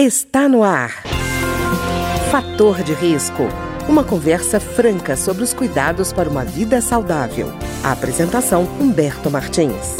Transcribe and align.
Está 0.00 0.48
no 0.48 0.62
ar. 0.62 0.90
Fator 2.30 2.84
de 2.84 2.94
risco. 2.94 3.42
Uma 3.88 4.04
conversa 4.04 4.60
franca 4.60 5.16
sobre 5.16 5.42
os 5.42 5.52
cuidados 5.52 6.12
para 6.12 6.28
uma 6.28 6.44
vida 6.44 6.80
saudável. 6.80 7.48
A 7.84 7.90
apresentação 7.90 8.62
Humberto 8.80 9.28
Martins. 9.28 9.98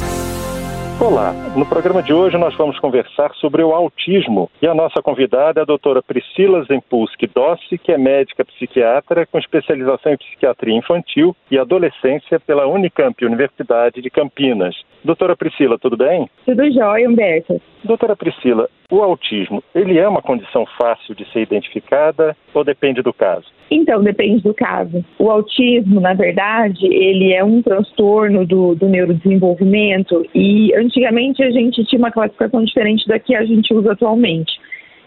Olá, 1.01 1.33
no 1.57 1.67
programa 1.67 2.01
de 2.01 2.13
hoje 2.13 2.39
nós 2.39 2.57
vamos 2.57 2.79
conversar 2.79 3.35
sobre 3.41 3.65
o 3.65 3.73
autismo 3.73 4.49
e 4.63 4.69
a 4.69 4.75
nossa 4.75 5.03
convidada 5.03 5.61
é 5.61 5.63
a 5.63 5.67
doutora 5.67 6.01
Priscila 6.01 6.63
Zempulski 6.63 7.27
Dossi, 7.27 7.77
que 7.77 7.91
é 7.91 7.99
médica 7.99 8.45
psiquiatra 8.45 9.27
com 9.27 9.39
especialização 9.39 10.13
em 10.13 10.17
psiquiatria 10.17 10.77
infantil 10.77 11.35
e 11.51 11.59
adolescência 11.59 12.39
pela 12.39 12.69
Unicamp, 12.69 13.25
Universidade 13.25 14.01
de 14.01 14.11
Campinas. 14.11 14.77
Doutora 15.03 15.37
Priscila, 15.37 15.77
tudo 15.77 15.97
bem? 15.97 16.31
Tudo 16.45 16.71
jóia, 16.73 17.09
Humberto. 17.09 17.61
Doutora 17.85 18.17
Priscila, 18.17 18.69
o 18.91 19.03
autismo, 19.03 19.63
ele 19.75 19.99
é 19.99 20.09
uma 20.09 20.23
condição 20.23 20.65
fácil 20.81 21.15
de 21.15 21.31
ser 21.31 21.43
identificada 21.43 22.35
ou 22.55 22.65
depende 22.65 23.03
do 23.03 23.13
caso? 23.13 23.47
Então, 23.71 24.03
depende 24.03 24.43
do 24.43 24.55
caso. 24.55 25.05
O 25.19 25.31
autismo, 25.31 26.01
na 26.01 26.15
verdade, 26.15 26.87
ele 26.87 27.35
é 27.35 27.45
um 27.45 27.61
transtorno 27.61 28.47
do, 28.47 28.75
do 28.75 28.89
neurodesenvolvimento 28.89 30.25
e 30.35 30.75
antigamente 30.75 31.43
a 31.43 31.51
gente 31.51 31.85
tinha 31.85 31.99
uma 31.99 32.11
classificação 32.11 32.65
diferente 32.65 33.07
da 33.07 33.19
que 33.19 33.35
a 33.35 33.45
gente 33.45 33.75
usa 33.75 33.93
atualmente. 33.93 34.59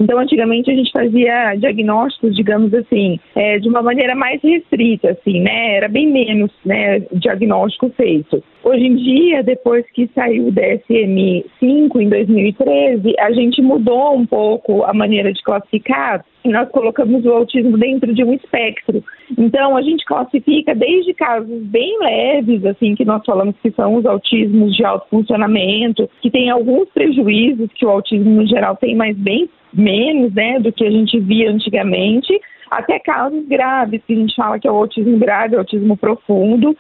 Então, 0.01 0.17
antigamente 0.17 0.71
a 0.71 0.73
gente 0.73 0.91
fazia 0.91 1.53
diagnósticos, 1.55 2.35
digamos 2.35 2.73
assim, 2.73 3.19
é, 3.35 3.59
de 3.59 3.69
uma 3.69 3.83
maneira 3.83 4.15
mais 4.15 4.41
restrita, 4.41 5.11
assim, 5.11 5.41
né? 5.41 5.75
Era 5.75 5.87
bem 5.87 6.11
menos, 6.11 6.51
né, 6.65 7.01
diagnóstico 7.11 7.91
feito. 7.95 8.43
Hoje 8.63 8.83
em 8.83 8.95
dia, 8.95 9.43
depois 9.43 9.85
que 9.91 10.09
saiu 10.15 10.47
o 10.47 10.51
DSM-5 10.51 12.01
em 12.01 12.09
2013, 12.09 13.13
a 13.19 13.31
gente 13.31 13.61
mudou 13.61 14.15
um 14.15 14.25
pouco 14.25 14.83
a 14.83 14.93
maneira 14.93 15.31
de 15.31 15.43
classificar 15.43 16.25
e 16.43 16.49
nós 16.49 16.67
colocamos 16.69 17.23
o 17.23 17.29
autismo 17.29 17.77
dentro 17.77 18.11
de 18.11 18.23
um 18.23 18.33
espectro. 18.33 19.03
Então, 19.37 19.77
a 19.77 19.81
gente 19.83 20.03
classifica 20.05 20.73
desde 20.73 21.13
casos 21.13 21.61
bem 21.65 21.99
leves, 21.99 22.65
assim, 22.65 22.95
que 22.95 23.05
nós 23.05 23.23
falamos 23.23 23.55
que 23.61 23.69
são 23.71 23.95
os 23.95 24.05
autismos 24.05 24.75
de 24.75 24.83
alto 24.83 25.07
funcionamento, 25.09 26.09
que 26.21 26.31
tem 26.31 26.49
alguns 26.49 26.89
prejuízos 26.89 27.69
que 27.75 27.85
o 27.85 27.89
autismo 27.89 28.31
no 28.31 28.47
geral 28.47 28.75
tem, 28.75 28.95
mas 28.95 29.15
bem 29.15 29.47
menos 29.73 30.33
né, 30.33 30.59
do 30.59 30.71
que 30.71 30.85
a 30.85 30.91
gente 30.91 31.19
via 31.19 31.51
antigamente, 31.51 32.39
até 32.69 32.99
casos 32.99 33.45
graves, 33.47 34.01
que 34.05 34.13
a 34.13 34.15
gente 34.15 34.35
fala 34.35 34.59
que 34.59 34.67
é 34.67 34.71
o 34.71 34.77
autismo 34.77 35.17
grave, 35.17 35.55
o 35.55 35.59
autismo 35.59 35.97
profundo, 35.97 36.75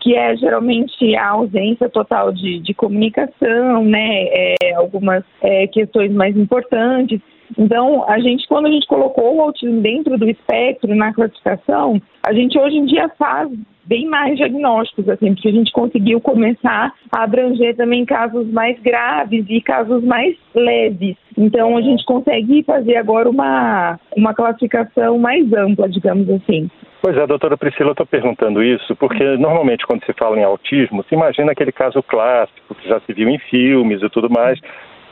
que 0.00 0.14
é 0.14 0.36
geralmente 0.36 1.16
a 1.16 1.28
ausência 1.30 1.88
total 1.88 2.32
de, 2.32 2.60
de 2.60 2.74
comunicação, 2.74 3.84
né, 3.84 4.26
é, 4.28 4.74
algumas 4.74 5.24
é, 5.40 5.66
questões 5.66 6.12
mais 6.12 6.36
importantes. 6.36 7.20
Então, 7.56 8.04
a 8.08 8.18
gente, 8.18 8.46
quando 8.48 8.66
a 8.66 8.70
gente 8.70 8.86
colocou 8.86 9.36
o 9.36 9.40
autismo 9.40 9.80
dentro 9.80 10.18
do 10.18 10.28
espectro 10.28 10.94
na 10.94 11.12
classificação, 11.12 12.00
a 12.22 12.32
gente 12.32 12.58
hoje 12.58 12.76
em 12.76 12.86
dia 12.86 13.08
faz 13.16 13.50
bem 13.86 14.06
mais 14.06 14.36
diagnósticos, 14.36 15.08
assim, 15.08 15.34
porque 15.34 15.48
a 15.48 15.52
gente 15.52 15.72
conseguiu 15.72 16.20
começar 16.20 16.92
a 17.10 17.22
abranger 17.22 17.76
também 17.76 18.04
casos 18.04 18.50
mais 18.50 18.78
graves 18.80 19.44
e 19.48 19.60
casos 19.60 20.02
mais 20.04 20.36
leves. 20.54 21.16
Então 21.36 21.76
a 21.76 21.82
gente 21.82 22.04
consegue 22.04 22.62
fazer 22.64 22.96
agora 22.96 23.28
uma, 23.28 23.98
uma 24.16 24.34
classificação 24.34 25.18
mais 25.18 25.50
ampla, 25.52 25.88
digamos 25.88 26.28
assim. 26.30 26.68
Pois 27.02 27.16
é, 27.16 27.26
doutora 27.26 27.56
Priscila, 27.56 27.90
eu 27.90 27.92
estou 27.92 28.06
perguntando 28.06 28.62
isso 28.62 28.96
porque 28.96 29.22
normalmente 29.36 29.86
quando 29.86 30.04
se 30.04 30.12
fala 30.14 30.38
em 30.38 30.44
autismo, 30.44 31.04
se 31.04 31.14
imagina 31.14 31.52
aquele 31.52 31.70
caso 31.70 32.02
clássico 32.02 32.74
que 32.74 32.88
já 32.88 32.98
se 33.00 33.12
viu 33.12 33.28
em 33.28 33.38
filmes 33.38 34.02
e 34.02 34.08
tudo 34.08 34.28
mais, 34.28 34.58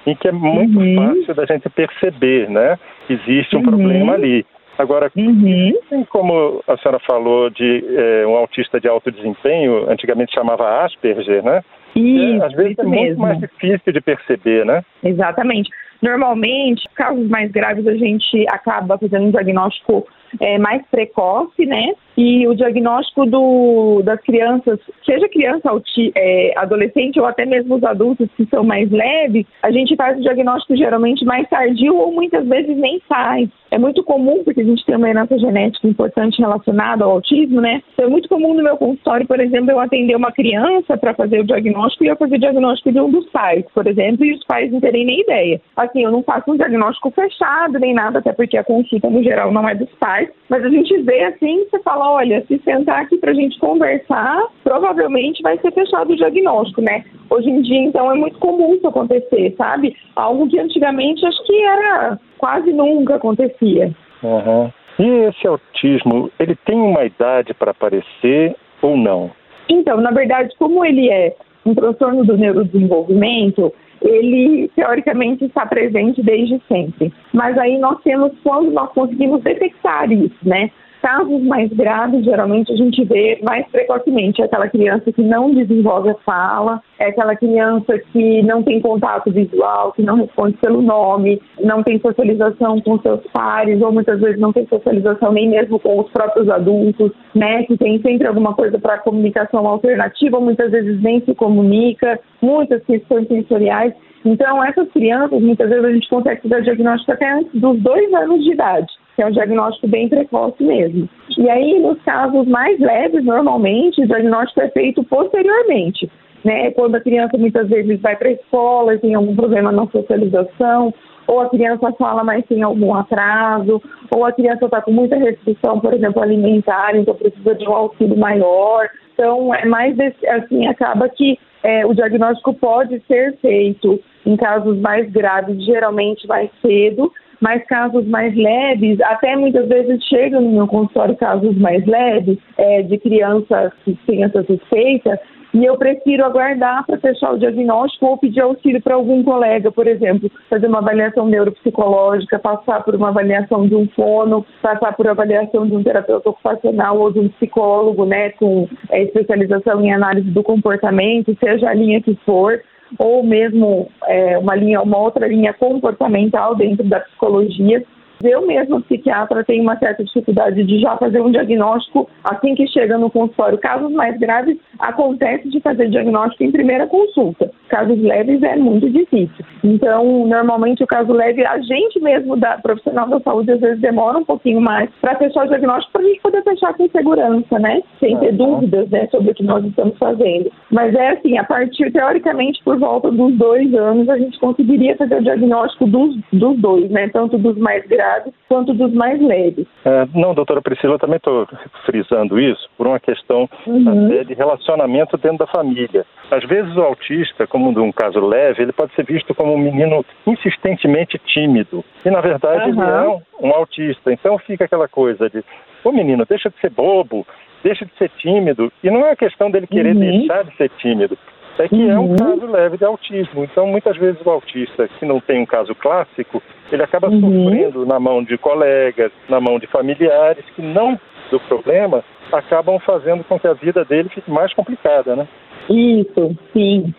em 0.06 0.14
que 0.16 0.28
é 0.28 0.32
muito 0.32 0.78
uhum. 0.78 0.96
fácil 0.96 1.34
da 1.34 1.46
gente 1.46 1.68
perceber, 1.68 2.48
né? 2.50 2.78
Existe 3.08 3.54
um 3.54 3.60
uhum. 3.60 3.66
problema 3.66 4.14
ali. 4.14 4.44
Agora, 4.78 5.10
uhum. 5.16 6.04
como 6.08 6.62
a 6.66 6.76
senhora 6.78 6.98
falou 7.06 7.48
de 7.48 7.84
é, 7.96 8.26
um 8.26 8.36
autista 8.36 8.80
de 8.80 8.88
alto 8.88 9.10
desempenho, 9.10 9.88
antigamente 9.90 10.34
chamava 10.34 10.84
Asperger, 10.84 11.44
né? 11.44 11.62
Isso, 11.94 12.42
é, 12.42 12.46
às 12.46 12.52
vezes 12.52 12.78
é 12.78 12.82
muito 12.82 13.18
mais 13.18 13.38
difícil 13.38 13.92
de 13.92 14.00
perceber, 14.00 14.64
né? 14.64 14.82
Exatamente. 15.02 15.70
Normalmente, 16.02 16.82
casos 16.94 17.28
mais 17.28 17.50
graves, 17.50 17.86
a 17.86 17.94
gente 17.94 18.44
acaba 18.50 18.98
fazendo 18.98 19.26
um 19.26 19.30
diagnóstico 19.30 20.06
é, 20.40 20.58
mais 20.58 20.84
precoce, 20.90 21.64
né? 21.64 21.92
E 22.16 22.46
o 22.46 22.54
diagnóstico 22.54 23.26
do, 23.26 24.02
das 24.04 24.20
crianças, 24.20 24.78
seja 25.04 25.28
criança, 25.28 25.68
é, 26.14 26.52
adolescente 26.56 27.18
ou 27.18 27.26
até 27.26 27.44
mesmo 27.44 27.74
os 27.74 27.82
adultos 27.82 28.28
que 28.36 28.46
são 28.46 28.62
mais 28.62 28.88
leves, 28.90 29.46
a 29.62 29.70
gente 29.70 29.96
faz 29.96 30.18
o 30.18 30.22
diagnóstico 30.22 30.76
geralmente 30.76 31.24
mais 31.24 31.48
tardio 31.48 31.96
ou 31.96 32.12
muitas 32.12 32.46
vezes 32.46 32.76
nem 32.76 33.00
faz. 33.08 33.48
É 33.70 33.78
muito 33.78 34.04
comum, 34.04 34.44
porque 34.44 34.60
a 34.60 34.64
gente 34.64 34.84
tem 34.86 34.96
uma 34.96 35.08
herança 35.08 35.36
genética 35.36 35.88
importante 35.88 36.40
relacionada 36.40 37.04
ao 37.04 37.12
autismo, 37.12 37.60
né? 37.60 37.82
Então 37.94 38.06
é 38.06 38.08
muito 38.08 38.28
comum 38.28 38.54
no 38.54 38.62
meu 38.62 38.76
consultório, 38.76 39.26
por 39.26 39.40
exemplo, 39.40 39.72
eu 39.72 39.80
atender 39.80 40.14
uma 40.14 40.30
criança 40.30 40.96
para 40.96 41.14
fazer 41.14 41.40
o 41.40 41.44
diagnóstico 41.44 41.83
e 42.02 42.06
eu 42.06 42.16
fazer 42.16 42.36
o 42.36 42.40
diagnóstico 42.40 42.92
de 42.92 43.00
um 43.00 43.10
dos 43.10 43.26
pais, 43.30 43.64
por 43.74 43.86
exemplo, 43.86 44.24
e 44.24 44.32
os 44.32 44.44
pais 44.44 44.70
não 44.70 44.80
terem 44.80 45.04
nem 45.04 45.20
ideia. 45.20 45.60
Assim, 45.76 46.02
eu 46.04 46.10
não 46.10 46.22
faço 46.22 46.50
um 46.50 46.56
diagnóstico 46.56 47.10
fechado 47.10 47.78
nem 47.78 47.94
nada, 47.94 48.18
até 48.18 48.32
porque 48.32 48.56
a 48.56 48.64
consulta 48.64 49.10
no 49.10 49.22
geral 49.22 49.52
não 49.52 49.68
é 49.68 49.74
dos 49.74 49.90
pais, 50.00 50.28
mas 50.48 50.64
a 50.64 50.68
gente 50.68 50.96
vê 51.02 51.24
assim, 51.24 51.64
você 51.70 51.78
fala, 51.80 52.12
olha, 52.12 52.44
se 52.46 52.58
sentar 52.64 53.02
aqui 53.02 53.18
para 53.18 53.32
a 53.32 53.34
gente 53.34 53.58
conversar, 53.58 54.44
provavelmente 54.62 55.42
vai 55.42 55.58
ser 55.58 55.72
fechado 55.72 56.12
o 56.12 56.16
diagnóstico, 56.16 56.80
né? 56.80 57.04
Hoje 57.30 57.48
em 57.48 57.62
dia, 57.62 57.80
então, 57.80 58.10
é 58.10 58.14
muito 58.14 58.38
comum 58.38 58.74
isso 58.74 58.86
acontecer, 58.86 59.54
sabe? 59.56 59.96
Algo 60.14 60.48
que 60.48 60.58
antigamente 60.58 61.24
acho 61.26 61.44
que 61.44 61.62
era 61.62 62.18
quase 62.38 62.72
nunca 62.72 63.16
acontecia. 63.16 63.92
Uhum. 64.22 64.70
E 64.98 65.28
esse 65.28 65.46
autismo, 65.46 66.30
ele 66.38 66.54
tem 66.54 66.80
uma 66.80 67.04
idade 67.04 67.52
para 67.52 67.72
aparecer 67.72 68.54
ou 68.80 68.96
não? 68.96 69.30
Então, 69.68 70.00
na 70.00 70.10
verdade, 70.10 70.54
como 70.58 70.84
ele 70.84 71.10
é 71.10 71.34
um 71.64 71.74
transtorno 71.74 72.24
do 72.24 72.36
neurodesenvolvimento, 72.36 73.72
ele 74.02 74.70
teoricamente 74.76 75.44
está 75.44 75.64
presente 75.64 76.22
desde 76.22 76.60
sempre. 76.68 77.12
Mas 77.32 77.56
aí 77.56 77.78
nós 77.78 78.00
temos 78.02 78.32
quando 78.42 78.70
nós 78.70 78.90
conseguimos 78.92 79.42
detectar 79.42 80.10
isso, 80.12 80.36
né? 80.42 80.70
Casos 81.04 81.42
mais 81.42 81.70
graves, 81.70 82.24
geralmente 82.24 82.72
a 82.72 82.76
gente 82.76 83.04
vê 83.04 83.38
mais 83.42 83.66
precocemente 83.68 84.40
é 84.40 84.46
aquela 84.46 84.70
criança 84.70 85.12
que 85.12 85.20
não 85.20 85.54
desenvolve 85.54 86.08
a 86.08 86.14
fala, 86.24 86.80
é 86.98 87.08
aquela 87.08 87.36
criança 87.36 87.98
que 88.10 88.42
não 88.42 88.62
tem 88.62 88.80
contato 88.80 89.30
visual, 89.30 89.92
que 89.92 90.02
não 90.02 90.16
responde 90.16 90.56
pelo 90.56 90.80
nome, 90.80 91.42
não 91.62 91.82
tem 91.82 92.00
socialização 92.00 92.80
com 92.80 92.98
seus 93.00 93.20
pares, 93.34 93.82
ou 93.82 93.92
muitas 93.92 94.18
vezes 94.18 94.40
não 94.40 94.50
tem 94.50 94.66
socialização 94.66 95.30
nem 95.30 95.50
mesmo 95.50 95.78
com 95.78 96.00
os 96.00 96.10
próprios 96.10 96.48
adultos, 96.48 97.12
né? 97.34 97.64
Que 97.64 97.76
tem 97.76 98.00
sempre 98.00 98.26
alguma 98.26 98.54
coisa 98.54 98.78
para 98.78 98.96
comunicação 98.96 99.66
alternativa, 99.66 100.40
muitas 100.40 100.70
vezes 100.70 101.02
nem 101.02 101.20
se 101.20 101.34
comunica, 101.34 102.18
muitas 102.40 102.82
questões 102.82 103.28
sensoriais. 103.28 103.92
Então, 104.24 104.64
essas 104.64 104.90
crianças, 104.90 105.38
muitas 105.42 105.68
vezes 105.68 105.84
a 105.84 105.92
gente 105.92 106.08
consegue 106.08 106.48
fazer 106.48 106.62
diagnóstico 106.62 107.12
até 107.12 107.30
antes 107.30 107.60
dos 107.60 107.78
dois 107.82 108.10
anos 108.14 108.42
de 108.42 108.52
idade 108.52 109.03
que 109.14 109.22
é 109.22 109.26
um 109.26 109.30
diagnóstico 109.30 109.88
bem 109.88 110.08
precoce 110.08 110.62
mesmo. 110.62 111.08
E 111.38 111.48
aí, 111.48 111.78
nos 111.80 112.00
casos 112.02 112.46
mais 112.46 112.78
leves, 112.78 113.24
normalmente, 113.24 114.02
o 114.02 114.06
diagnóstico 114.06 114.60
é 114.60 114.68
feito 114.70 115.04
posteriormente. 115.04 116.10
Né, 116.44 116.72
quando 116.72 116.94
a 116.94 117.00
criança 117.00 117.38
muitas 117.38 117.66
vezes 117.70 117.98
vai 118.02 118.16
para 118.16 118.28
a 118.28 118.32
escola 118.32 118.94
e 118.94 118.98
tem 118.98 119.14
algum 119.14 119.34
problema 119.34 119.72
na 119.72 119.86
socialização, 119.86 120.92
ou 121.26 121.40
a 121.40 121.48
criança 121.48 121.90
fala, 121.92 122.22
mas 122.22 122.44
tem 122.44 122.62
algum 122.62 122.94
atraso, 122.94 123.80
ou 124.14 124.26
a 124.26 124.32
criança 124.32 124.66
está 124.66 124.82
com 124.82 124.90
muita 124.90 125.16
restrição, 125.16 125.80
por 125.80 125.94
exemplo, 125.94 126.22
alimentar, 126.22 126.94
então 126.94 127.14
precisa 127.14 127.54
de 127.54 127.66
um 127.66 127.72
auxílio 127.72 128.18
maior. 128.18 128.90
Então, 129.14 129.54
é 129.54 129.64
mais 129.64 129.96
assim, 130.28 130.66
acaba 130.66 131.08
que 131.08 131.38
é, 131.62 131.86
o 131.86 131.94
diagnóstico 131.94 132.52
pode 132.52 133.02
ser 133.06 133.36
feito 133.38 133.98
em 134.26 134.36
casos 134.36 134.78
mais 134.78 135.10
graves, 135.10 135.64
geralmente 135.64 136.26
mais 136.26 136.50
cedo, 136.60 137.10
mas 137.40 137.64
casos 137.66 138.06
mais 138.06 138.34
leves, 138.34 139.00
até 139.02 139.36
muitas 139.36 139.68
vezes 139.68 140.04
chegam 140.04 140.40
no 140.40 140.52
meu 140.52 140.66
consultório 140.66 141.16
casos 141.16 141.56
mais 141.58 141.84
leves 141.86 142.38
é, 142.56 142.82
de 142.82 142.98
crianças 142.98 143.72
que 143.84 143.94
têm 144.06 144.24
essa 144.24 144.42
suspeita, 144.44 145.20
e 145.54 145.64
eu 145.64 145.78
prefiro 145.78 146.24
aguardar 146.24 146.84
para 146.84 146.98
fechar 146.98 147.32
o 147.32 147.38
diagnóstico 147.38 148.06
ou 148.06 148.18
pedir 148.18 148.40
auxílio 148.40 148.82
para 148.82 148.96
algum 148.96 149.22
colega, 149.22 149.70
por 149.70 149.86
exemplo, 149.86 150.28
fazer 150.50 150.66
uma 150.66 150.78
avaliação 150.78 151.26
neuropsicológica, 151.26 152.40
passar 152.40 152.82
por 152.82 152.96
uma 152.96 153.08
avaliação 153.08 153.68
de 153.68 153.76
um 153.76 153.86
fono, 153.88 154.44
passar 154.60 154.96
por 154.96 155.06
avaliação 155.06 155.64
de 155.64 155.76
um 155.76 155.82
terapeuta 155.82 156.28
ocupacional 156.28 156.98
ou 156.98 157.12
de 157.12 157.20
um 157.20 157.28
psicólogo, 157.28 158.04
né, 158.04 158.30
com 158.30 158.68
é, 158.90 159.04
especialização 159.04 159.80
em 159.80 159.92
análise 159.92 160.28
do 160.28 160.42
comportamento, 160.42 161.36
seja 161.38 161.70
a 161.70 161.74
linha 161.74 162.02
que 162.02 162.16
for 162.26 162.60
ou 162.98 163.22
mesmo 163.22 163.88
é, 164.06 164.38
uma 164.38 164.54
linha, 164.54 164.80
uma 164.82 164.98
outra 164.98 165.26
linha 165.26 165.52
comportamental 165.52 166.54
dentro 166.54 166.84
da 166.84 167.00
psicologia. 167.00 167.84
Eu 168.24 168.46
mesma, 168.46 168.80
psiquiatra, 168.80 169.44
tenho 169.44 169.62
uma 169.62 169.76
certa 169.78 170.04
dificuldade 170.04 170.62
de 170.64 170.80
já 170.80 170.96
fazer 170.96 171.20
um 171.20 171.30
diagnóstico 171.30 172.08
assim 172.22 172.54
que 172.54 172.66
chega 172.68 172.98
no 172.98 173.10
consultório. 173.10 173.58
Casos 173.58 173.92
mais 173.92 174.18
graves, 174.18 174.58
acontece 174.78 175.48
de 175.48 175.60
fazer 175.60 175.88
diagnóstico 175.88 176.42
em 176.42 176.50
primeira 176.50 176.86
consulta. 176.86 177.50
Casos 177.68 178.00
leves 178.00 178.42
é 178.42 178.56
muito 178.56 178.88
difícil. 178.90 179.44
Então, 179.62 180.26
normalmente 180.26 180.82
o 180.82 180.86
caso 180.86 181.12
leve, 181.12 181.44
a 181.44 181.58
gente 181.58 182.00
mesmo, 182.00 182.36
da 182.36 182.58
profissional 182.58 183.08
da 183.08 183.20
saúde, 183.20 183.52
às 183.52 183.60
vezes 183.60 183.80
demora 183.80 184.18
um 184.18 184.24
pouquinho 184.24 184.60
mais 184.60 184.90
para 185.00 185.16
fechar 185.16 185.44
o 185.44 185.48
diagnóstico 185.48 185.92
para 185.92 186.02
a 186.02 186.04
gente 186.04 186.20
poder 186.20 186.42
fechar 186.42 186.74
com 186.74 186.88
segurança, 186.88 187.58
né? 187.58 187.82
Sem 188.00 188.16
ter 188.18 188.32
dúvidas 188.32 188.88
né, 188.90 189.06
sobre 189.10 189.30
o 189.30 189.34
que 189.34 189.42
nós 189.42 189.64
estamos 189.64 189.96
fazendo. 189.98 190.50
Mas 190.70 190.94
é 190.94 191.10
assim, 191.10 191.38
a 191.38 191.44
partir, 191.44 191.90
teoricamente, 191.92 192.62
por 192.64 192.78
volta 192.78 193.10
dos 193.10 193.34
dois 193.36 193.72
anos, 193.74 194.08
a 194.08 194.18
gente 194.18 194.38
conseguiria 194.38 194.96
fazer 194.96 195.16
o 195.16 195.22
diagnóstico 195.22 195.86
dos, 195.86 196.16
dos 196.32 196.58
dois, 196.58 196.90
né? 196.90 197.08
Tanto 197.08 197.38
dos 197.38 197.56
mais 197.56 197.86
graves 197.86 198.13
quanto 198.48 198.72
dos 198.74 198.92
mais 198.92 199.20
leves. 199.20 199.66
É, 199.84 200.06
não, 200.14 200.34
doutora 200.34 200.62
Priscila, 200.62 200.94
eu 200.94 200.98
também 200.98 201.16
estou 201.16 201.46
frisando 201.84 202.38
isso 202.38 202.68
por 202.76 202.86
uma 202.86 203.00
questão 203.00 203.48
uhum. 203.66 204.06
até 204.06 204.24
de 204.24 204.34
relacionamento 204.34 205.16
dentro 205.16 205.38
da 205.38 205.46
família. 205.46 206.04
Às 206.30 206.44
vezes 206.44 206.74
o 206.76 206.82
autista, 206.82 207.46
como 207.46 207.72
num 207.72 207.92
caso 207.92 208.20
leve, 208.20 208.62
ele 208.62 208.72
pode 208.72 208.94
ser 208.94 209.04
visto 209.04 209.34
como 209.34 209.54
um 209.54 209.58
menino 209.58 210.04
insistentemente 210.26 211.18
tímido. 211.18 211.84
E 212.04 212.10
na 212.10 212.20
verdade 212.20 212.70
uhum. 212.70 212.82
ele 212.82 212.90
é 212.90 213.08
um, 213.08 213.48
um 213.48 213.54
autista. 213.54 214.12
Então 214.12 214.38
fica 214.38 214.64
aquela 214.64 214.88
coisa 214.88 215.28
de, 215.30 215.44
ô 215.84 215.92
menino, 215.92 216.24
deixa 216.28 216.50
de 216.50 216.58
ser 216.60 216.70
bobo, 216.70 217.26
deixa 217.62 217.84
de 217.84 217.92
ser 217.98 218.10
tímido. 218.18 218.72
E 218.82 218.90
não 218.90 219.06
é 219.06 219.12
a 219.12 219.16
questão 219.16 219.50
dele 219.50 219.66
querer 219.66 219.94
uhum. 219.94 220.00
deixar 220.00 220.44
de 220.44 220.56
ser 220.56 220.70
tímido 220.78 221.16
é 221.62 221.68
que 221.68 221.74
uhum. 221.74 221.90
é 221.90 221.98
um 221.98 222.10
uhum. 222.10 222.16
caso 222.16 222.46
leve 222.46 222.76
de 222.76 222.84
autismo. 222.84 223.44
Então, 223.44 223.66
muitas 223.66 223.96
vezes 223.96 224.20
o 224.24 224.30
autista, 224.30 224.88
que 224.88 225.06
não 225.06 225.20
tem 225.20 225.40
um 225.40 225.46
caso 225.46 225.74
clássico, 225.74 226.42
ele 226.72 226.82
acaba 226.82 227.08
uhum. 227.08 227.20
sofrendo 227.20 227.86
na 227.86 228.00
mão 228.00 228.22
de 228.22 228.36
colegas, 228.38 229.12
na 229.28 229.40
mão 229.40 229.58
de 229.58 229.66
familiares 229.66 230.44
que 230.56 230.62
não 230.62 230.98
do 231.30 231.40
problema 231.40 232.04
acabam 232.32 232.78
fazendo 232.80 233.24
com 233.24 233.38
que 233.38 233.46
a 233.46 233.52
vida 233.52 233.84
dele 233.84 234.08
fique 234.08 234.30
mais 234.30 234.52
complicada, 234.54 235.14
né? 235.14 235.28
Isso, 235.70 236.36
sim. 236.52 236.92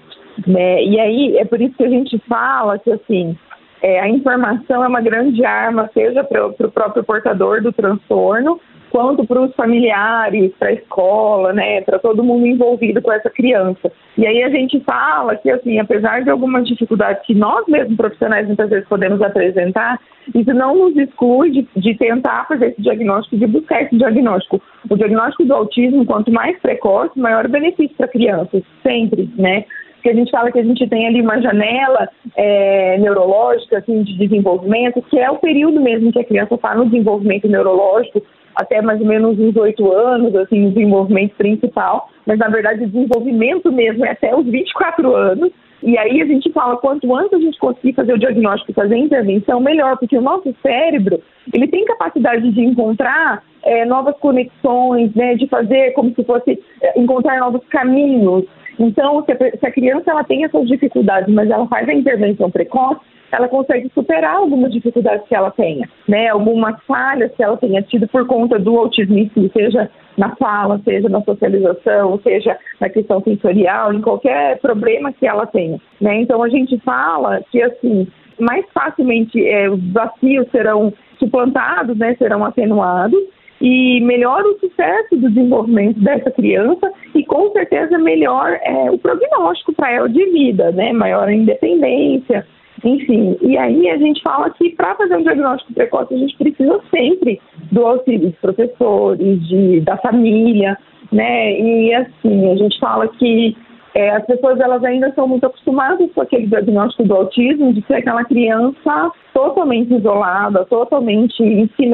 É, 0.56 0.84
e 0.84 1.00
aí 1.00 1.38
é 1.38 1.46
por 1.46 1.62
isso 1.62 1.75
que 1.75 1.84
a 1.84 1.90
gente 1.90 2.18
fala 2.28 2.78
que 2.78 2.92
assim 2.92 3.38
é, 3.81 4.00
a 4.00 4.10
informação 4.10 4.84
é 4.84 4.88
uma 4.88 5.02
grande 5.02 5.46
arma, 5.46 5.90
seja 5.94 6.24
para 6.24 6.48
o 6.48 6.72
próprio 6.72 7.04
portador 7.04 7.62
do 7.62 7.72
transtorno, 7.72 8.60
quanto 8.95 9.27
para 9.27 9.42
os 9.42 9.53
familiares, 9.56 10.53
para 10.57 10.69
a 10.69 10.74
escola, 10.74 11.51
né, 11.51 11.81
para 11.81 12.00
todo 12.00 12.24
mundo 12.24 12.47
envolvido 12.47 13.01
com 13.01 13.12
essa 13.12 13.30
criança. 13.30 13.92
E 14.18 14.25
aí 14.25 14.42
a 14.42 14.47
gente 14.47 14.80
fala 14.86 15.36
que, 15.36 15.51
assim, 15.51 15.77
apesar 15.80 16.24
de 16.24 16.30
algumas 16.30 16.65
dificuldades 16.65 17.21
que 17.25 17.36
nós 17.36 17.65
mesmos 17.68 17.97
profissionais 17.97 18.47
muitas 18.47 18.69
vezes 18.69 18.88
podemos 18.88 19.21
apresentar, 19.21 20.00
isso 20.33 20.53
não 20.53 20.77
nos 20.77 20.95
exclui 20.95 21.51
de, 21.51 21.68
de 21.75 21.94
tentar 21.97 22.47
fazer 22.47 22.68
esse 22.68 22.81
diagnóstico, 22.81 23.36
de 23.36 23.45
buscar 23.45 23.81
esse 23.81 23.97
diagnóstico. 23.97 24.62
O 24.89 24.95
diagnóstico 24.95 25.44
do 25.44 25.53
autismo, 25.53 26.06
quanto 26.06 26.31
mais 26.31 26.57
precoce, 26.62 27.19
maior 27.19 27.50
benefício 27.50 27.97
para 27.97 28.07
crianças, 28.07 28.63
sempre, 28.81 29.30
né? 29.38 29.65
Porque 29.95 30.09
a 30.09 30.13
gente 30.13 30.31
fala 30.31 30.51
que 30.53 30.59
a 30.59 30.63
gente 30.63 30.88
tem 30.88 31.06
ali 31.06 31.19
uma 31.19 31.42
janela 31.42 32.07
é, 32.38 32.97
neurológica, 33.00 33.80
assim, 33.80 34.03
de 34.03 34.18
desenvolvimento, 34.18 35.01
que 35.01 35.19
é 35.19 35.30
o 35.30 35.39
período 35.39 35.81
mesmo 35.81 36.13
que 36.13 36.19
a 36.19 36.24
criança 36.24 36.56
está 36.56 36.74
no 36.75 36.86
desenvolvimento 36.86 37.50
neurológico, 37.50 38.21
até 38.56 38.81
mais 38.81 39.00
ou 39.02 39.07
menos 39.07 39.40
uns 39.40 39.56
oito 39.56 39.92
anos, 39.92 40.36
assim, 40.36 40.68
o 40.68 40.72
desenvolvimento 40.72 41.36
principal, 41.36 42.10
mas 42.25 42.40
na 42.40 42.48
verdade 42.48 42.84
o 42.84 42.88
desenvolvimento 42.88 43.72
mesmo 43.72 44.06
é 44.06 44.12
até 44.12 44.36
os 44.36 44.46
24 44.46 45.16
anos. 45.16 45.52
E 45.84 45.98
aí 45.98 46.22
a 46.22 46.25
gente 46.25 46.52
fala, 46.52 46.78
quanto 46.78 47.13
antes 47.16 47.34
a 47.34 47.40
gente 47.40 47.60
conseguir 47.60 47.94
fazer 47.94 48.13
o 48.13 48.18
diagnóstico 48.18 48.72
e 48.72 48.74
fazer 48.74 48.96
a 48.96 49.00
intervenção, 49.00 49.60
melhor, 49.60 49.98
porque 49.98 50.18
o 50.18 50.22
nosso 50.22 50.56
cérebro, 50.62 51.22
ele 51.54 51.68
tem 51.68 51.86
capacidade 51.86 52.50
de 52.52 52.62
encontrar 52.62 53.44
é, 53.63 53.86
novas 53.86 54.18
conexões, 54.18 55.13
né, 55.13 55.36
de 55.36 55.48
fazer 55.48 55.92
como 55.92 56.13
se 56.16 56.24
fosse 56.24 56.60
é, 56.81 57.00
encontrar 57.00 57.40
novos 57.40 57.62
caminhos. 57.69 58.46
Então, 58.80 59.24
se 59.24 59.31
a, 59.31 59.57
se 59.57 59.66
a 59.66 59.72
criança 59.72 60.12
ela 60.12 60.24
tem 60.24 60.44
essas 60.44 60.68
dificuldades, 60.68 61.33
mas 61.33 61.50
ela 61.50 61.68
faz 61.68 61.88
a 61.88 61.94
intervenção 61.94 62.50
precoce, 62.51 63.01
ela 63.31 63.48
consegue 63.48 63.89
superar 63.94 64.36
algumas 64.36 64.72
dificuldades 64.72 65.27
que 65.27 65.36
ela 65.36 65.51
tenha, 65.51 65.89
né? 66.07 66.30
Algumas 66.30 66.81
falhas 66.86 67.31
que 67.36 67.44
ela 67.44 67.57
tenha 67.57 67.81
tido 67.81 68.07
por 68.07 68.25
conta 68.27 68.57
do 68.60 68.77
autismo 68.77 69.16
seja 69.51 69.89
na 70.18 70.36
fala, 70.36 70.80
seja 70.83 71.10
na 71.10 71.22
socialização, 71.22 72.19
seja 72.24 72.57
na 72.80 72.89
questão 72.89 73.22
sensorial, 73.22 73.94
em 73.94 74.01
qualquer 74.01 74.60
problema 74.60 75.12
que 75.12 75.28
ela 75.28 75.45
tenha, 75.45 75.80
né? 76.00 76.21
Então 76.21 76.42
a 76.44 76.50
gente 76.50 76.78
fala 76.80 77.42
que 77.51 77.62
assim 77.62 78.07
mais 78.39 78.66
facilmente 78.74 79.45
é, 79.45 79.69
os 79.69 79.80
desafios 79.80 80.50
serão 80.51 80.94
suplantados, 81.18 81.98
né? 81.98 82.16
Serão 82.16 82.44
atenuados 82.44 83.34
e 83.62 84.02
melhora 84.02 84.48
o 84.48 84.60
sucesso 84.60 85.16
do 85.16 85.30
desenvolvimento 85.30 86.00
dessa 86.00 86.30
criança 86.31 86.92
e 87.13 87.24
com 87.25 87.52
certeza 87.52 87.98
melhor 87.98 88.60
é, 88.62 88.92
o 88.92 88.98
prognóstico 88.98 89.74
para 89.74 89.92
ela 89.92 90.10
de 90.10 90.25
vida, 90.31 90.72
né? 90.72 90.92
Maior 90.92 91.28
a 91.28 91.34
independência, 91.34 92.46
enfim, 92.84 93.38
e 93.42 93.57
aí 93.57 93.90
a 93.90 93.98
gente 93.98 94.22
fala 94.22 94.50
que 94.52 94.69
para 94.72 94.96
fazer 94.96 95.16
um 95.16 95.24
diagnóstico 95.24 95.74
precoce 95.74 96.13
a 96.13 96.18
gente 96.18 96.38
precisa 96.38 96.80
sempre 96.94 97.42
do 97.72 97.86
auxílio 97.86 98.30
dos 98.30 98.40
professores, 98.40 99.48
de, 99.48 99.80
da 99.81 99.98
família, 99.98 100.78
né? 101.12 101.60
E 101.60 101.94
assim, 101.94 102.52
a 102.52 102.56
gente 102.56 102.78
fala 102.80 103.07
que 103.07 103.56
é, 103.95 104.09
as 104.09 104.25
pessoas 104.25 104.59
elas 104.59 104.83
ainda 104.83 105.09
são 105.13 105.25
muito 105.25 105.45
acostumadas 105.45 106.12
com 106.13 106.21
aquele 106.21 106.47
diagnóstico 106.47 107.06
do 107.06 107.15
autismo, 107.15 107.74
de 107.74 107.81
ser 107.88 107.95
aquela 107.95 108.25
criança 108.25 109.09
totalmente 109.33 109.94
isolada, 109.94 110.65
totalmente 110.65 111.42
em 111.42 111.65
si 111.77 111.89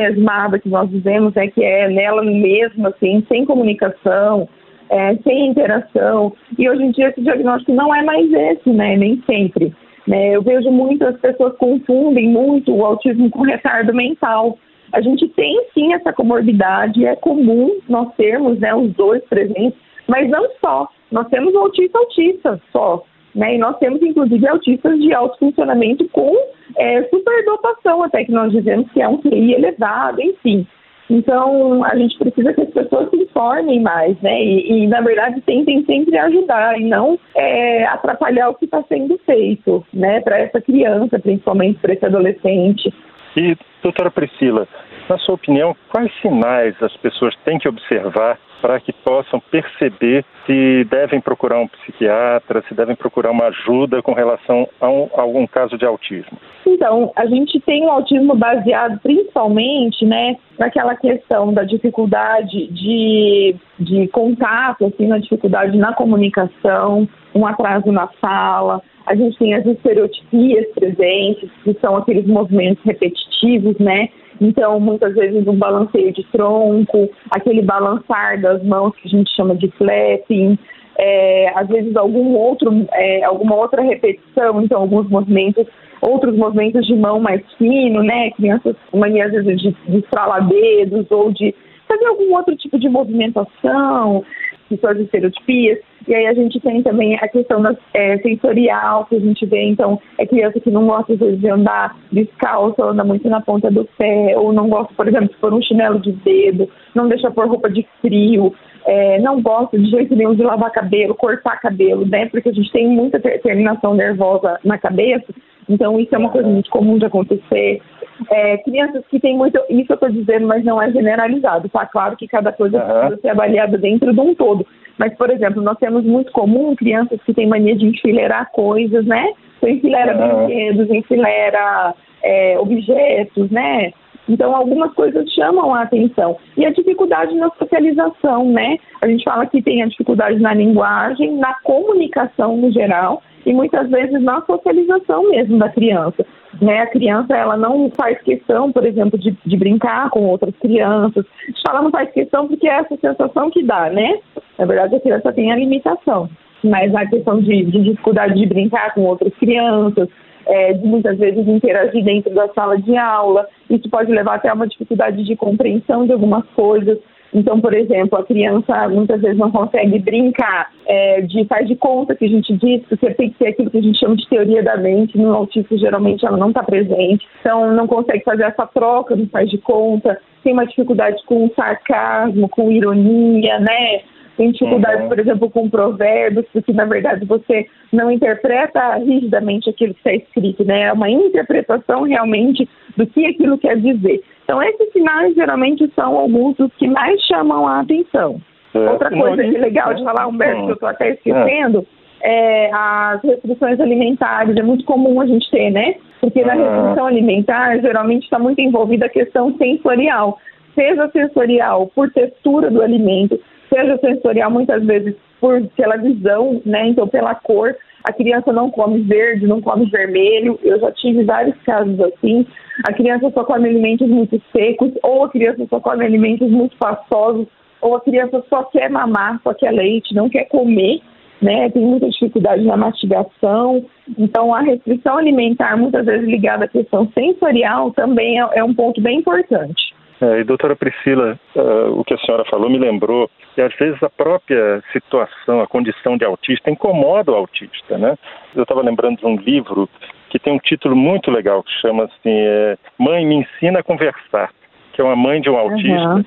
que 0.63 0.69
nós 0.69 0.89
dizemos, 0.89 1.31
né, 1.35 1.47
que 1.49 1.63
é 1.63 1.87
nela 1.87 2.23
mesma, 2.23 2.89
assim, 2.89 3.23
sem 3.27 3.45
comunicação, 3.45 4.49
é, 4.89 5.15
sem 5.17 5.49
interação. 5.49 6.33
E 6.57 6.67
hoje 6.67 6.85
em 6.85 6.91
dia 6.91 7.09
esse 7.09 7.21
diagnóstico 7.21 7.71
não 7.71 7.93
é 7.93 8.01
mais 8.01 8.33
esse, 8.33 8.71
né, 8.71 8.97
nem 8.97 9.21
sempre. 9.27 9.71
Né? 10.07 10.35
Eu 10.35 10.41
vejo 10.41 10.71
muitas 10.71 11.15
pessoas 11.19 11.55
confundem 11.57 12.27
muito 12.27 12.75
o 12.75 12.83
autismo 12.83 13.29
com 13.29 13.43
retardo 13.43 13.93
mental. 13.93 14.57
A 14.91 15.01
gente 15.01 15.27
tem 15.29 15.67
sim 15.75 15.93
essa 15.93 16.11
comorbidade, 16.11 17.05
é 17.05 17.15
comum 17.15 17.79
nós 17.87 18.11
termos 18.15 18.59
né, 18.59 18.73
os 18.73 18.91
dois 18.93 19.23
presentes, 19.25 19.77
mas 20.07 20.27
não 20.27 20.47
só. 20.59 20.89
Nós 21.11 21.27
temos 21.27 21.55
autista 21.55 21.97
autista 21.97 22.61
só. 22.71 23.03
Né? 23.35 23.55
E 23.55 23.57
nós 23.57 23.77
temos, 23.77 24.01
inclusive, 24.01 24.47
autistas 24.47 24.99
de 24.99 25.13
alto 25.13 25.37
funcionamento 25.37 26.07
com 26.09 26.35
é, 26.77 27.03
superdotação, 27.03 28.03
até 28.03 28.25
que 28.25 28.31
nós 28.31 28.51
dizemos 28.51 28.91
que 28.91 29.01
é 29.01 29.07
um 29.07 29.17
QI 29.17 29.53
elevado, 29.53 30.21
enfim. 30.21 30.67
Então, 31.09 31.83
a 31.83 31.93
gente 31.95 32.17
precisa 32.17 32.53
que 32.53 32.61
as 32.61 32.69
pessoas 32.69 33.09
se 33.09 33.17
informem 33.17 33.81
mais, 33.81 34.17
né? 34.21 34.41
E, 34.41 34.83
e 34.83 34.87
na 34.87 35.01
verdade, 35.01 35.41
tentem 35.41 35.83
sempre 35.83 36.17
ajudar 36.17 36.79
e 36.79 36.85
não 36.85 37.19
é, 37.35 37.83
atrapalhar 37.85 38.49
o 38.49 38.55
que 38.55 38.63
está 38.63 38.81
sendo 38.83 39.17
feito, 39.25 39.85
né? 39.93 40.21
Para 40.21 40.39
essa 40.39 40.61
criança, 40.61 41.19
principalmente 41.19 41.79
para 41.79 41.93
esse 41.93 42.05
adolescente. 42.05 42.93
E, 43.35 43.55
doutora 43.81 44.11
Priscila, 44.11 44.67
na 45.09 45.17
sua 45.17 45.35
opinião, 45.35 45.75
quais 45.89 46.11
sinais 46.21 46.75
as 46.81 46.95
pessoas 46.97 47.35
têm 47.43 47.57
que 47.57 47.67
observar 47.67 48.37
para 48.61 48.79
que 48.79 48.93
possam 48.93 49.39
perceber 49.39 50.23
se 50.45 50.85
devem 50.85 51.19
procurar 51.19 51.59
um 51.59 51.67
psiquiatra, 51.67 52.63
se 52.67 52.75
devem 52.75 52.95
procurar 52.95 53.31
uma 53.31 53.47
ajuda 53.47 54.01
com 54.01 54.13
relação 54.13 54.67
a, 54.79 54.87
um, 54.87 55.09
a 55.15 55.21
algum 55.21 55.47
caso 55.47 55.77
de 55.77 55.85
autismo? 55.85 56.37
Então, 56.65 57.11
a 57.15 57.25
gente 57.25 57.59
tem 57.61 57.83
o 57.83 57.87
um 57.87 57.91
autismo 57.91 58.35
baseado 58.35 58.99
principalmente, 59.01 60.05
né, 60.05 60.37
naquela 60.59 60.95
questão 60.95 61.51
da 61.51 61.63
dificuldade 61.63 62.67
de, 62.67 63.55
de 63.79 64.07
contato, 64.09 64.85
assim, 64.85 65.07
na 65.07 65.17
dificuldade 65.17 65.77
na 65.77 65.93
comunicação, 65.93 67.09
um 67.33 67.47
atraso 67.47 67.91
na 67.91 68.07
fala. 68.21 68.81
A 69.11 69.15
gente 69.15 69.37
tem 69.37 69.53
as 69.53 69.65
estereotipias 69.65 70.67
presentes, 70.73 71.49
que 71.65 71.73
são 71.81 71.97
aqueles 71.97 72.25
movimentos 72.25 72.81
repetitivos, 72.85 73.77
né, 73.77 74.07
então, 74.39 74.79
muitas 74.79 75.13
vezes 75.13 75.45
um 75.47 75.55
balanceio 75.55 76.11
de 76.11 76.23
tronco, 76.31 77.09
aquele 77.29 77.61
balançar 77.61 78.41
das 78.41 78.63
mãos 78.63 78.95
que 78.95 79.07
a 79.07 79.11
gente 79.11 79.29
chama 79.35 79.55
de 79.55 79.69
flapping, 79.77 80.57
é, 80.97 81.51
às 81.55 81.67
vezes 81.67 81.95
algum 81.95 82.33
outro, 82.35 82.87
é, 82.93 83.23
alguma 83.23 83.55
outra 83.55 83.83
repetição, 83.83 84.63
então 84.63 84.81
alguns 84.81 85.07
movimentos, 85.09 85.67
outros 86.01 86.35
movimentos 86.35 86.87
de 86.87 86.95
mão 86.95 87.19
mais 87.19 87.41
fino, 87.57 88.01
né? 88.01 88.31
Crianças 88.31 88.75
mania 88.91 89.25
às 89.25 89.31
vezes 89.31 89.61
de, 89.61 89.71
de 89.87 90.03
dedos 90.49 91.11
ou 91.11 91.31
de 91.31 91.53
fazer 91.87 92.05
algum 92.05 92.33
outro 92.35 92.55
tipo 92.55 92.79
de 92.79 92.89
movimentação, 92.89 94.23
que 94.71 94.81
são 94.81 94.89
as 94.89 94.99
estereotipias. 94.99 95.79
E 96.07 96.15
aí 96.15 96.25
a 96.25 96.33
gente 96.33 96.59
tem 96.59 96.81
também 96.81 97.15
a 97.15 97.27
questão 97.27 97.61
da, 97.61 97.75
é, 97.93 98.17
sensorial, 98.19 99.05
que 99.05 99.15
a 99.15 99.19
gente 99.19 99.45
vê, 99.45 99.63
então, 99.65 99.99
é 100.17 100.25
criança 100.25 100.59
que 100.59 100.71
não 100.71 100.87
gosta, 100.87 101.13
às 101.13 101.19
vezes, 101.19 101.39
de 101.39 101.49
andar 101.49 101.95
descalço, 102.11 102.81
anda 102.81 103.03
muito 103.03 103.29
na 103.29 103.41
ponta 103.41 103.69
do 103.69 103.85
pé, 103.97 104.35
ou 104.37 104.51
não 104.51 104.69
gosta, 104.69 104.93
por 104.95 105.07
exemplo, 105.07 105.27
de 105.27 105.35
pôr 105.35 105.53
um 105.53 105.61
chinelo 105.61 105.99
de 105.99 106.11
dedo, 106.11 106.69
não 106.95 107.07
deixa 107.07 107.29
pôr 107.29 107.47
roupa 107.47 107.69
de 107.69 107.85
frio, 108.01 108.53
é, 108.85 109.19
não 109.19 109.41
gosta 109.41 109.77
de 109.77 109.89
jeito 109.89 110.15
nenhum 110.15 110.33
de 110.33 110.41
lavar 110.41 110.71
cabelo, 110.71 111.13
cortar 111.13 111.59
cabelo, 111.59 112.05
né? 112.07 112.27
Porque 112.27 112.49
a 112.49 112.53
gente 112.53 112.71
tem 112.71 112.87
muita 112.87 113.19
terminação 113.19 113.93
nervosa 113.93 114.59
na 114.63 114.77
cabeça, 114.77 115.31
Então, 115.69 115.99
isso 115.99 116.13
é 116.13 116.17
uma 116.17 116.29
coisa 116.29 116.47
muito 116.47 116.69
comum 116.69 116.97
de 116.97 117.05
acontecer. 117.05 117.81
É, 118.29 118.57
crianças 118.57 119.03
que 119.07 119.19
têm 119.19 119.35
muito. 119.35 119.59
Isso 119.69 119.91
eu 119.91 119.95
estou 119.95 120.09
dizendo, 120.09 120.47
mas 120.47 120.63
não 120.63 120.81
é 120.81 120.91
generalizado, 120.91 121.69
tá? 121.69 121.85
Claro 121.85 122.15
que 122.15 122.27
cada 122.27 122.51
coisa 122.51 122.77
uhum. 122.77 122.99
precisa 122.99 123.21
ser 123.21 123.29
avaliada 123.29 123.77
dentro 123.77 124.13
de 124.13 124.19
um 124.19 124.35
todo. 124.35 124.65
Mas, 124.97 125.15
por 125.15 125.29
exemplo, 125.29 125.61
nós 125.61 125.77
temos 125.77 126.03
muito 126.03 126.31
comum 126.31 126.75
crianças 126.75 127.19
que 127.23 127.33
têm 127.33 127.47
mania 127.47 127.75
de 127.75 127.87
enfileirar 127.87 128.51
coisas, 128.51 129.05
né? 129.05 129.33
Então, 129.57 129.69
enfileira 129.69 130.15
uhum. 130.15 130.45
brinquedos, 130.45 130.89
enfileira 130.89 131.95
é, 132.23 132.59
objetos, 132.59 133.49
né? 133.49 133.91
Então, 134.29 134.55
algumas 134.55 134.93
coisas 134.93 135.29
chamam 135.33 135.73
a 135.73 135.81
atenção. 135.81 136.37
E 136.55 136.65
a 136.65 136.71
dificuldade 136.71 137.35
na 137.35 137.49
socialização, 137.57 138.45
né? 138.51 138.77
A 139.01 139.07
gente 139.07 139.23
fala 139.23 139.45
que 139.47 139.61
tem 139.61 139.81
a 139.81 139.87
dificuldade 139.87 140.39
na 140.39 140.53
linguagem, 140.53 141.37
na 141.37 141.55
comunicação 141.63 142.55
no 142.55 142.71
geral 142.71 143.21
e 143.45 143.53
muitas 143.53 143.89
vezes 143.89 144.21
na 144.21 144.41
socialização 144.41 145.29
mesmo 145.29 145.57
da 145.57 145.69
criança. 145.69 146.25
Né? 146.61 146.79
A 146.79 146.87
criança 146.87 147.35
ela 147.35 147.57
não 147.57 147.89
faz 147.91 148.21
questão, 148.21 148.71
por 148.71 148.85
exemplo, 148.85 149.17
de, 149.17 149.35
de 149.45 149.57
brincar 149.57 150.09
com 150.09 150.25
outras 150.25 150.55
crianças. 150.57 151.25
A 151.25 151.45
gente 151.47 151.61
fala 151.65 151.81
não 151.81 151.91
faz 151.91 152.11
questão 152.11 152.47
porque 152.47 152.67
é 152.67 152.79
essa 152.79 152.97
sensação 152.97 153.49
que 153.49 153.63
dá, 153.63 153.89
né? 153.89 154.19
Na 154.57 154.65
verdade, 154.65 154.95
a 154.95 154.99
criança 154.99 155.33
tem 155.33 155.51
a 155.51 155.55
limitação. 155.55 156.29
Mas 156.63 156.93
a 156.93 157.05
questão 157.07 157.39
de, 157.39 157.65
de 157.65 157.83
dificuldade 157.83 158.35
de 158.35 158.45
brincar 158.45 158.93
com 158.93 159.01
outras 159.01 159.33
crianças, 159.35 160.07
é, 160.45 160.73
de 160.73 160.85
muitas 160.85 161.17
vezes 161.17 161.47
interagir 161.47 162.03
dentro 162.03 162.33
da 162.33 162.47
sala 162.49 162.77
de 162.77 162.95
aula. 162.95 163.47
Isso 163.69 163.89
pode 163.89 164.11
levar 164.11 164.35
até 164.35 164.49
a 164.49 164.53
uma 164.53 164.67
dificuldade 164.67 165.23
de 165.23 165.35
compreensão 165.35 166.05
de 166.05 166.13
algumas 166.13 166.45
coisas. 166.55 166.99
Então, 167.33 167.61
por 167.61 167.73
exemplo, 167.73 168.19
a 168.19 168.25
criança 168.25 168.89
muitas 168.89 169.21
vezes 169.21 169.37
não 169.37 169.51
consegue 169.51 169.99
brincar 169.99 170.71
é, 170.85 171.21
de 171.21 171.45
faz 171.45 171.67
de 171.67 171.75
conta 171.75 172.15
que 172.15 172.25
a 172.25 172.29
gente 172.29 172.55
diz, 172.57 172.81
porque 172.87 173.13
tem 173.13 173.29
que 173.29 173.37
ter 173.37 173.49
aquilo 173.49 173.69
que 173.69 173.77
a 173.77 173.81
gente 173.81 173.99
chama 173.99 174.15
de 174.15 174.27
teoria 174.27 174.61
da 174.61 174.77
mente. 174.77 175.17
No 175.17 175.33
autismo, 175.33 175.77
geralmente, 175.77 176.25
ela 176.25 176.37
não 176.37 176.49
está 176.49 176.61
presente. 176.63 177.25
Então, 177.39 177.73
não 177.73 177.87
consegue 177.87 178.23
fazer 178.23 178.43
essa 178.43 178.67
troca 178.67 179.15
do 179.15 179.27
faz 179.27 179.49
de 179.49 179.57
conta. 179.57 180.19
Tem 180.43 180.53
uma 180.53 180.65
dificuldade 180.65 181.23
com 181.25 181.49
sarcasmo, 181.55 182.49
com 182.49 182.71
ironia, 182.71 183.59
né? 183.59 184.01
tem 184.37 184.51
dificuldade, 184.51 185.03
uhum. 185.03 185.09
por 185.09 185.19
exemplo, 185.19 185.49
com 185.51 185.69
provérbios, 185.69 186.45
porque 186.51 186.73
na 186.73 186.85
verdade 186.85 187.25
você 187.25 187.67
não 187.91 188.09
interpreta 188.09 188.95
rigidamente 188.95 189.69
aquilo 189.69 189.93
que 189.93 189.99
está 189.99 190.13
escrito, 190.13 190.63
né? 190.65 190.83
É 190.83 190.93
uma 190.93 191.09
interpretação 191.09 192.03
realmente 192.03 192.67
do 192.97 193.05
que 193.05 193.25
aquilo 193.25 193.57
quer 193.57 193.77
dizer. 193.77 194.23
Então, 194.51 194.61
esses 194.63 194.91
sinais 194.91 195.33
geralmente 195.33 195.89
são 195.95 196.17
alguns 196.17 196.57
dos 196.57 196.73
que 196.75 196.87
mais 196.87 197.21
chamam 197.21 197.65
a 197.65 197.79
atenção. 197.79 198.41
É. 198.73 198.79
Outra 198.89 199.09
coisa 199.09 199.41
que 199.41 199.55
é 199.55 199.59
legal 199.59 199.93
de 199.93 200.03
falar, 200.03 200.27
Humberto, 200.27 200.65
que 200.65 200.71
eu 200.71 200.73
estou 200.73 200.89
até 200.89 201.11
esquecendo, 201.11 201.87
é. 202.21 202.65
é 202.65 202.71
as 202.73 203.23
restrições 203.23 203.79
alimentares. 203.79 204.57
É 204.57 204.61
muito 204.61 204.83
comum 204.83 205.21
a 205.21 205.25
gente 205.25 205.49
ter, 205.49 205.71
né? 205.71 205.95
Porque 206.19 206.43
na 206.43 206.53
restrição 206.53 207.05
alimentar, 207.05 207.79
geralmente 207.79 208.23
está 208.23 208.37
muito 208.37 208.59
envolvida 208.59 209.05
a 209.05 209.09
questão 209.09 209.55
sensorial 209.57 210.37
seja 210.75 211.09
sensorial 211.09 211.87
por 211.93 212.11
textura 212.11 212.69
do 212.69 212.81
alimento, 212.81 213.39
seja 213.73 213.97
sensorial 213.97 214.49
muitas 214.49 214.83
vezes 214.85 215.15
por 215.39 215.61
pela 215.75 215.97
visão, 215.97 216.61
né? 216.65 216.87
Então 216.87 217.07
pela 217.07 217.35
cor, 217.35 217.75
a 218.03 218.13
criança 218.13 218.51
não 218.51 218.71
come 218.71 219.01
verde, 219.01 219.47
não 219.47 219.61
come 219.61 219.89
vermelho. 219.89 220.59
Eu 220.63 220.79
já 220.79 220.91
tive 220.91 221.23
vários 221.23 221.55
casos 221.63 221.99
assim. 221.99 222.45
A 222.87 222.93
criança 222.93 223.29
só 223.31 223.43
come 223.43 223.69
alimentos 223.69 224.07
muito 224.07 224.41
secos, 224.55 224.91
ou 225.03 225.25
a 225.25 225.29
criança 225.29 225.65
só 225.69 225.79
come 225.79 226.05
alimentos 226.05 226.49
muito 226.49 226.75
pastosos, 226.77 227.47
ou 227.81 227.95
a 227.95 228.01
criança 228.01 228.43
só 228.49 228.63
quer 228.63 228.89
mamar, 228.89 229.39
só 229.43 229.53
quer 229.53 229.71
leite, 229.71 230.15
não 230.15 230.29
quer 230.29 230.45
comer, 230.45 231.01
né? 231.41 231.69
Tem 231.69 231.83
muita 231.83 232.09
dificuldade 232.09 232.63
na 232.63 232.77
mastigação. 232.77 233.85
Então 234.17 234.53
a 234.53 234.61
restrição 234.61 235.17
alimentar, 235.17 235.77
muitas 235.77 236.05
vezes 236.05 236.27
ligada 236.27 236.65
à 236.65 236.67
questão 236.67 237.09
sensorial, 237.13 237.91
também 237.91 238.39
é, 238.39 238.49
é 238.53 238.63
um 238.63 238.73
ponto 238.73 239.01
bem 239.01 239.19
importante. 239.19 239.90
É, 240.21 240.41
e 240.41 240.43
doutora 240.43 240.75
Priscila, 240.75 241.39
uh, 241.55 241.99
o 241.99 242.03
que 242.03 242.13
a 242.13 242.17
senhora 242.19 242.45
falou 242.45 242.69
me 242.69 242.77
lembrou 242.77 243.27
que 243.55 243.61
às 243.61 243.75
vezes 243.75 244.01
a 244.03 244.09
própria 244.09 244.83
situação, 244.91 245.61
a 245.61 245.67
condição 245.67 246.15
de 246.15 246.23
autista 246.23 246.69
incomoda 246.69 247.31
o 247.31 247.35
autista, 247.35 247.97
né? 247.97 248.15
Eu 248.55 248.61
estava 248.61 248.83
lembrando 248.83 249.17
de 249.17 249.25
um 249.25 249.35
livro 249.35 249.89
que 250.29 250.37
tem 250.37 250.53
um 250.53 250.59
título 250.59 250.95
muito 250.95 251.31
legal 251.31 251.63
que 251.63 251.71
chama 251.81 252.03
assim 252.03 252.29
é, 252.29 252.77
Mãe 252.99 253.25
me 253.25 253.35
ensina 253.37 253.79
a 253.79 253.83
conversar, 253.83 254.51
que 254.93 255.01
é 255.01 255.03
uma 255.03 255.15
mãe 255.15 255.41
de 255.41 255.49
um 255.49 255.57
autista. 255.57 256.15
Uhum. 256.15 256.25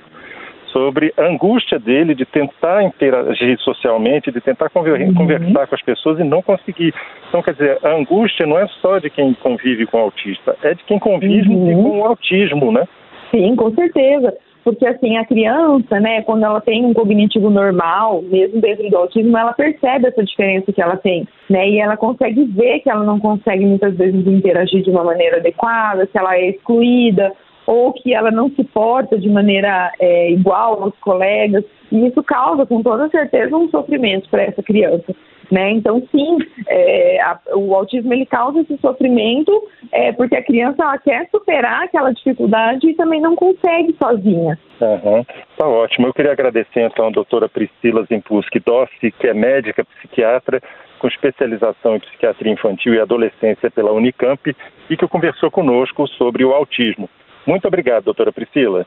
Sobre 0.72 1.14
a 1.16 1.26
angústia 1.26 1.78
dele 1.78 2.16
de 2.16 2.24
tentar 2.24 2.82
interagir 2.82 3.56
socialmente, 3.60 4.32
de 4.32 4.40
tentar 4.40 4.72
uhum. 4.74 5.14
conversar 5.14 5.68
com 5.68 5.74
as 5.76 5.82
pessoas 5.82 6.18
e 6.18 6.24
não 6.24 6.42
conseguir. 6.42 6.92
Então, 7.28 7.40
quer 7.42 7.52
dizer, 7.52 7.78
a 7.80 7.90
angústia 7.90 8.44
não 8.44 8.58
é 8.58 8.66
só 8.82 8.98
de 8.98 9.08
quem 9.08 9.34
convive 9.34 9.86
com 9.86 9.98
o 9.98 10.00
autista, 10.00 10.56
é 10.64 10.74
de 10.74 10.82
quem 10.82 10.98
convive 10.98 11.48
uhum. 11.48 11.80
com 11.80 12.00
o 12.00 12.04
autismo, 12.04 12.72
né? 12.72 12.88
Sim, 13.34 13.56
com 13.56 13.74
certeza. 13.74 14.32
Porque 14.62 14.86
assim, 14.86 15.16
a 15.16 15.26
criança, 15.26 16.00
né, 16.00 16.22
quando 16.22 16.44
ela 16.44 16.60
tem 16.60 16.86
um 16.86 16.94
cognitivo 16.94 17.50
normal, 17.50 18.22
mesmo 18.22 18.60
dentro 18.60 18.88
do 18.88 18.96
autismo, 18.96 19.36
ela 19.36 19.52
percebe 19.52 20.06
essa 20.06 20.24
diferença 20.24 20.72
que 20.72 20.80
ela 20.80 20.96
tem, 20.96 21.28
né? 21.50 21.68
E 21.68 21.80
ela 21.80 21.98
consegue 21.98 22.44
ver 22.44 22.80
que 22.80 22.88
ela 22.88 23.04
não 23.04 23.18
consegue 23.18 23.66
muitas 23.66 23.94
vezes 23.94 24.26
interagir 24.26 24.82
de 24.82 24.88
uma 24.88 25.04
maneira 25.04 25.36
adequada, 25.36 26.06
que 26.06 26.16
ela 26.16 26.36
é 26.36 26.48
excluída, 26.48 27.32
ou 27.66 27.92
que 27.92 28.14
ela 28.14 28.30
não 28.30 28.48
se 28.50 28.64
porta 28.64 29.18
de 29.18 29.28
maneira 29.28 29.92
é, 30.00 30.30
igual 30.30 30.82
aos 30.82 30.96
colegas, 31.00 31.64
e 31.92 32.06
isso 32.06 32.22
causa 32.22 32.64
com 32.64 32.82
toda 32.82 33.10
certeza 33.10 33.56
um 33.56 33.68
sofrimento 33.68 34.30
para 34.30 34.44
essa 34.44 34.62
criança. 34.62 35.14
Né? 35.50 35.72
Então, 35.72 36.02
sim, 36.10 36.38
é, 36.68 37.20
a, 37.20 37.38
o 37.54 37.74
autismo 37.74 38.12
ele 38.12 38.26
causa 38.26 38.60
esse 38.60 38.76
sofrimento 38.78 39.52
é, 39.92 40.12
porque 40.12 40.36
a 40.36 40.42
criança 40.42 40.98
quer 40.98 41.28
superar 41.30 41.84
aquela 41.84 42.12
dificuldade 42.12 42.88
e 42.88 42.94
também 42.94 43.20
não 43.20 43.36
consegue 43.36 43.94
sozinha. 44.02 44.58
Uhum. 44.80 45.24
Tá 45.56 45.66
ótimo. 45.66 46.06
Eu 46.06 46.14
queria 46.14 46.32
agradecer 46.32 46.80
então 46.80 47.06
a 47.06 47.10
doutora 47.10 47.48
Priscila 47.48 48.04
Zimpuski 48.04 48.60
Dossi, 48.60 49.10
que 49.12 49.28
é 49.28 49.34
médica 49.34 49.84
psiquiatra 49.84 50.60
com 50.98 51.08
especialização 51.08 51.96
em 51.96 52.00
psiquiatria 52.00 52.52
infantil 52.52 52.94
e 52.94 53.00
adolescência 53.00 53.70
pela 53.70 53.92
Unicamp 53.92 54.56
e 54.88 54.96
que 54.96 55.06
conversou 55.06 55.50
conosco 55.50 56.06
sobre 56.08 56.44
o 56.44 56.52
autismo. 56.52 57.10
Muito 57.46 57.68
obrigado, 57.68 58.04
doutora 58.04 58.32
Priscila. 58.32 58.86